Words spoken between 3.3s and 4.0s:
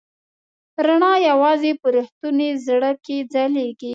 ځلېږي.